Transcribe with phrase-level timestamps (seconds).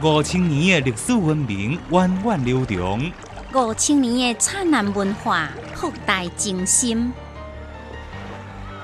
[0.00, 3.12] 五千年的历史文明源远流长，
[3.52, 7.12] 五千年的灿烂文化博大精深。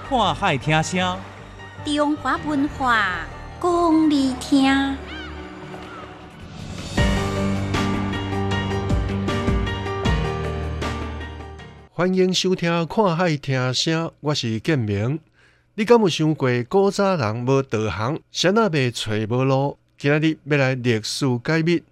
[0.08, 1.18] 看海听声，
[1.84, 3.26] 中华文化
[3.60, 4.96] 讲你听。
[11.90, 15.18] 欢迎收听《看海听声》，我是建明。
[15.74, 19.78] 你敢有想过古早人无导航，谁也袂找无路？
[20.00, 21.82] 今日要来历史解密，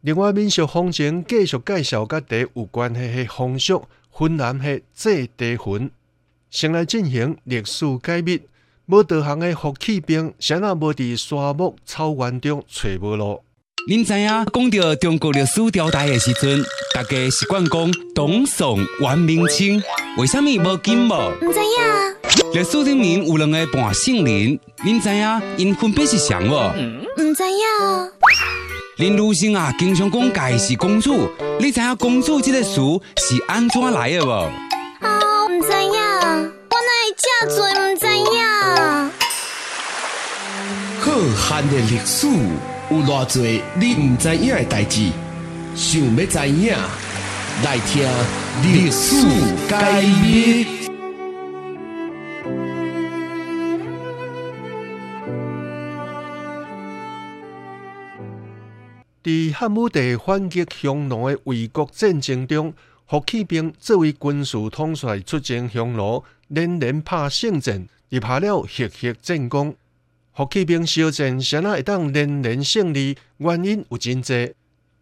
[0.00, 3.86] 另外民俗风情继续介绍甲地有关系的风俗，
[4.18, 5.90] 云南系祭地魂。
[6.48, 8.40] 先来进行历史解密。
[8.86, 13.42] 无导航的福气兵，谁也无伫沙漠草原中找无路。
[13.88, 16.62] 您知影讲到中国历史朝代的时阵，
[16.94, 19.82] 大家习惯讲东宋、元、明、清，
[20.18, 21.32] 为什么无金无？
[21.40, 22.52] 唔知影。
[22.52, 26.72] 历史里面有两个半姓林，您知影因分别是谁无？
[27.16, 28.12] 唔知影。
[28.98, 32.74] 林如生啊，经常讲家是公主，你知影公主这个词
[33.16, 34.30] 是安怎来的无？
[35.00, 35.92] 啊，唔知影，
[36.68, 39.10] 我哪会这多唔知影？
[41.00, 41.12] 浩
[41.48, 42.26] 瀚的历史
[42.90, 43.44] 有偌多
[43.76, 45.12] 你唔知影的代志，
[45.76, 46.76] 想要知影，
[47.62, 48.02] 来听
[48.64, 49.14] 历史
[49.68, 50.66] 解密。
[59.22, 62.74] 伫汉武帝反击匈奴的卫国战争中，
[63.06, 69.76] 霍启兵作为军事统帅出征匈奴，连连拍胜仗，亦拍了赫赫战功。
[70.40, 73.14] 霍启兵小战，谁那会当连连胜利？
[73.36, 74.54] 原因有真济，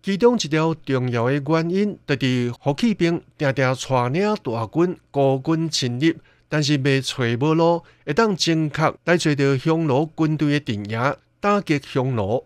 [0.03, 6.13] 其中一条重要的原因，就是霍启兵定定带领大军孤军侵入，
[6.49, 12.45] 但是未找无路，会当正确来找到匈奴军队的阵营，打击匈奴。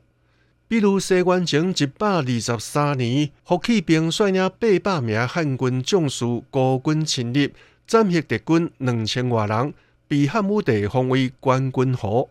[0.68, 7.48] 比如西元前一百二十三年，霍启兵率领八百名汉军将士孤军侵入，
[7.86, 9.72] 斩杀敌军两千多人，
[10.06, 12.28] 被汉武帝封为关军侯。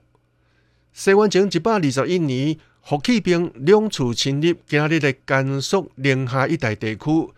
[0.94, 7.29] 西元前一百二十一年，霍启兵两次侵入今日的甘肃宁夏一带地区。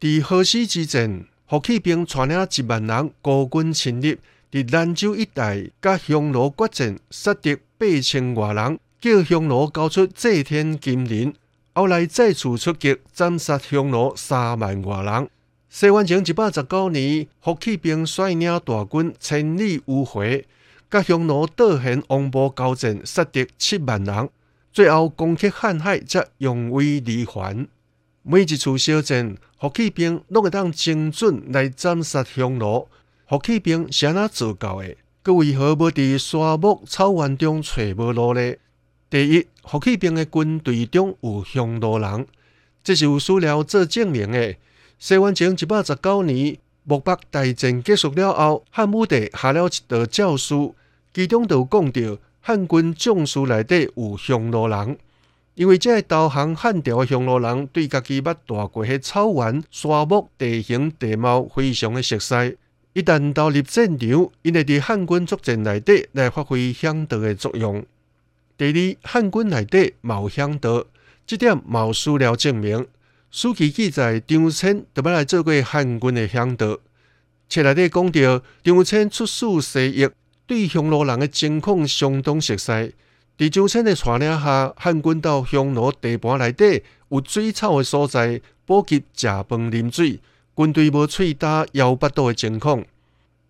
[0.00, 4.16] 伫河西之战，霍启兵率领一万人孤军侵入，
[4.50, 8.78] 伫兰州一带甲匈奴决战，杀敌八千多人。
[9.00, 11.34] 叫匈奴交出祭天金鳞，
[11.74, 15.28] 后来再次出击，斩杀匈奴三万多人。
[15.68, 20.46] 西元前一百十九年，霍启兵率领大军千里迂回，
[20.94, 24.30] 甲匈奴倒悬王坡交战，杀敌七万人。
[24.72, 27.66] 最后攻克瀚海，才扬威而还。
[28.22, 32.86] 每一次小战，霍启兵拢会当精准来斩杀匈奴。
[33.24, 34.94] 霍启兵是安怎做到的？
[35.24, 38.54] 佮为何要伫沙漠草原中找无路呢？
[39.10, 42.24] 第一，霍启兵的军队中有匈奴人，
[42.84, 44.54] 这是有史料做证明的。
[45.00, 50.76] 西元前一百十九年，漠北大战结束了后，汉武帝下了一道诏书，
[51.14, 54.98] 其中就讲到汉军将士内底有匈奴人，
[55.54, 62.56] 因为这导航汉朝的匈奴人对家己捌大过迄草原、沙漠地形地貌非常的熟悉，
[62.92, 64.08] 一旦投入战场，
[64.42, 67.86] 因会伫汉军作战内底来发挥响导的作用。
[68.58, 70.84] 第二，汉军内底冒响导，
[71.24, 72.86] 这点冒史料证明。
[73.30, 76.78] 书记记载，张骞特别来做过汉军的响导。
[77.48, 80.10] 册内底讲到，张骞出使西域，
[80.46, 82.72] 对匈奴人的情况相当熟悉。
[83.36, 90.20] 伫张骞的带领下，汉军到匈奴地盘内底有水草的所在，补给食饭啉水，
[90.56, 92.84] 军队无喙打腰巴肚的情况。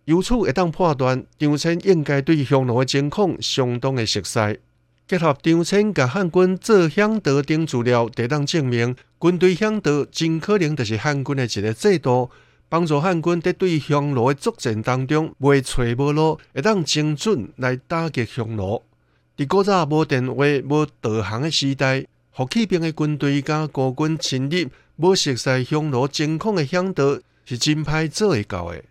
[0.07, 4.39] 由此会当判断，张骞应该对匈奴的情况相当的熟悉。
[5.07, 12.31] 结合张骞甲汉军做响导等资料，得当证明军队响导真可能就是汉军的一个制度，
[12.69, 18.83] 帮助汉军在对匈奴的作战当中未找无路，会当精准来打击匈奴。
[19.37, 28.83] 伫古早无电话、无导航的时代，霍启兵的军队甲孤军侵入，无熟悉匈奴情况的响导，是真歹做会到的。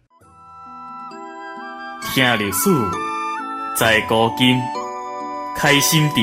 [2.14, 2.70] 听历史，
[3.78, 4.58] 在古今。
[5.56, 6.22] 开心地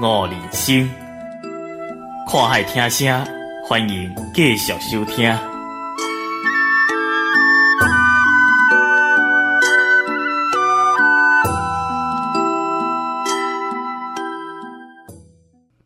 [0.00, 0.90] 悟人生，
[2.28, 3.24] 看海听声，
[3.68, 5.47] 欢迎继续收听。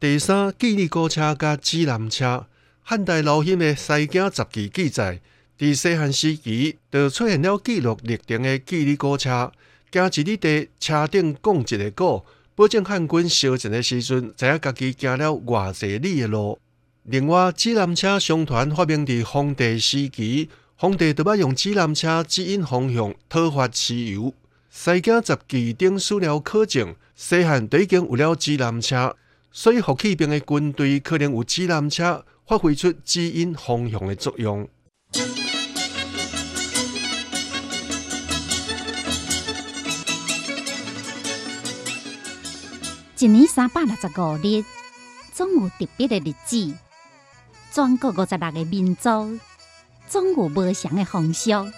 [0.02, 2.48] 第三，记忆古车甲指南车，
[2.82, 5.20] 汉代老兴的《西京杂记》记载，
[5.56, 9.52] 伫西汉时期就出现了记录历程的记忆古车，
[9.92, 12.24] 行一日地车顶讲一个古。
[12.56, 16.58] 保证汉军烧战的时阵，知影家己行了偌济里的路。
[17.04, 24.34] 另外，指南车商团发明伫皇帝时期，皇帝都要用指南车指引方向，讨伐蚩尤。
[24.68, 29.14] 西京十旗顶史料考证，西汉都已经有了指南车，
[29.52, 34.68] 所以霍启兵的军队可能有指南车发挥出指引方向的作用。
[43.18, 44.64] 一年三百六十五日，
[45.32, 46.74] 总有特别的日子。
[47.72, 49.38] 全国五十六个民族，
[50.08, 51.70] 总有不同的风俗、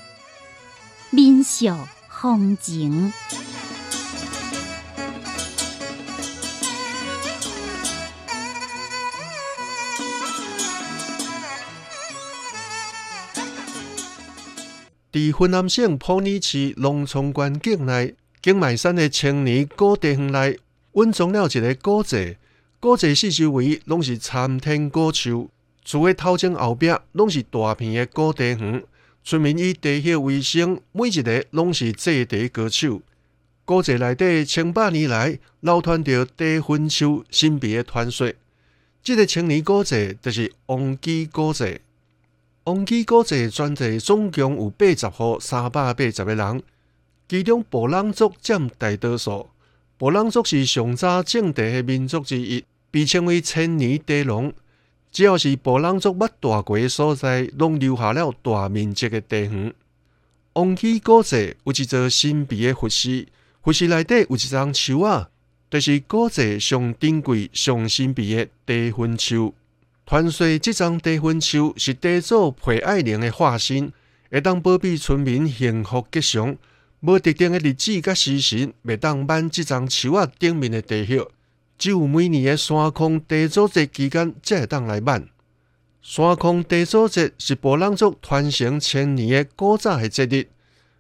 [1.11, 1.67] 民俗、
[2.09, 3.13] 风情。
[15.15, 20.59] 伫云南省普洱市龙冲关境内，景迈山的青年古地方内，
[20.95, 22.37] 稳装了一个古迹。
[22.81, 25.51] 古迹四周围拢是参天古树，
[25.85, 28.83] 厝的头前后壁拢是大片的古地园。
[29.23, 33.01] 村民以地叶为生，每一个拢是祭地歌手。
[33.65, 38.35] 古迹内底千百年来流传着地魂树神秘的传说。
[39.01, 41.79] 这个青年古迹就是王基古迹。
[42.65, 46.63] 王基古迹全迹总共有八十户三百八十个人，
[47.29, 49.51] 其中布朗族占大多数。
[49.99, 54.51] 布朗族是上早种地的民族之一，被称为千年地龙。
[55.13, 59.75] 只要是布朗族捌大过的所在，拢留下了大面积的地园。
[60.55, 63.27] 王基古迹有一座神秘的佛寺，
[63.63, 65.29] 佛寺内底有一丛树啊，
[65.71, 69.55] 就是古迹上珍贵、上神秘的地魂树。
[70.07, 73.91] 传说这张地魂树是地主裴爱玲的化身，
[74.31, 76.57] 会当保庇村民幸福吉祥。
[77.01, 81.27] 无特定的日子甲时辰，未当挽这张树啊顶面的地叶，
[81.79, 85.27] 只有每年的山空地主节期间才会当来挽。
[86.03, 90.49] 山空地主节是波浪族传承千年的古早的节日，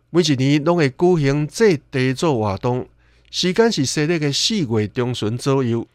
[0.09, 2.89] 每一年拢会举行祭地主活动，
[3.31, 5.87] 时间是西历的四月中旬左右。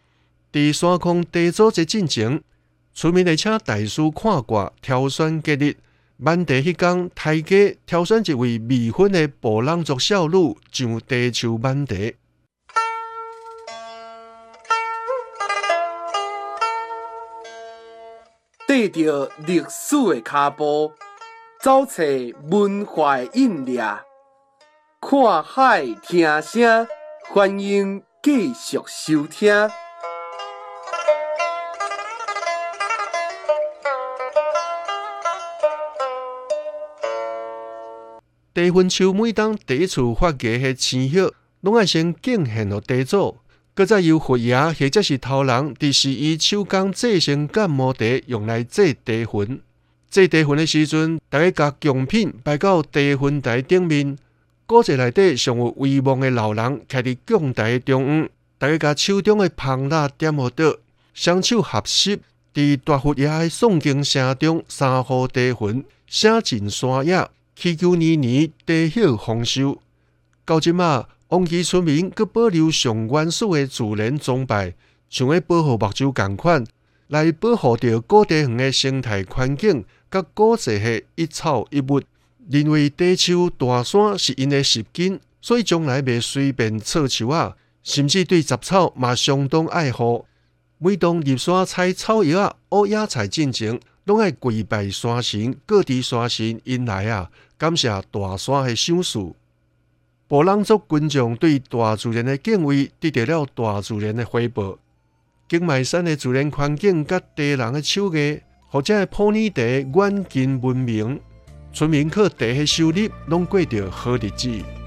[0.54, 2.44] 伫山空地主节进前。
[3.02, 5.78] 村民会请大师看卦、挑选吉日。
[6.18, 12.18] 满地迄天，大家挑选一位未婚的布朗族少女上地树满地。
[18.68, 20.92] 缀着历史的脚步，
[21.62, 22.04] 走找
[22.52, 23.78] 文化的印历，
[25.00, 26.86] 看海听声，
[27.30, 29.72] 欢迎继续收听。
[38.52, 41.32] 地分树每当第一次发芽的青叶，
[41.62, 43.38] 拢爱先敬献予地主，
[43.76, 49.62] 搁再由佛爷或者是头人伫施以手工制成干毛茶，用来制地魂。
[50.10, 54.18] 制地魂的时阵，大家将贡品摆到地魂台顶面。
[54.66, 60.76] 古迹内底上有威望的老人徛伫供台中央，大家将手中的香蜡点火倒，
[61.14, 62.20] 双手合十，
[62.54, 67.30] 伫大佛爷的诵经声中，三呼地魂，写进山野。
[67.62, 69.82] 祈求年年地 hiệu 丰收。
[70.46, 74.76] 到即马，王岐村民阁保留上原始的自然崇拜，
[75.10, 76.66] 像咧保护目睭共款，
[77.08, 82.02] 来保护着古地园的生态环境，甲古迹的一草一物。
[82.50, 90.26] 认为地树大山是因的习根，所以将来袂随便插树啊，甚至对杂草嘛相当爱护。
[90.78, 93.78] 每当入山采草药啊、挖野菜进前，
[94.10, 99.34] 拢爱跪拜山神，各地山神因来啊，感谢大山的赏赐。
[100.28, 104.80] 布朗族群众对大自然的敬畏，得到了大自然的回报。
[105.48, 111.22] 景迈山的自然环境甲地人的手艺，或者普洱地远近闻名，
[111.72, 114.79] 村民靠地的收入，拢过着好日子。